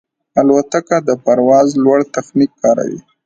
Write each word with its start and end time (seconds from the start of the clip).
الوتکه 0.39 0.97
د 1.07 1.09
پرواز 1.23 1.69
لوړ 1.83 1.99
تخنیک 2.15 2.51
کاروي. 2.61 2.99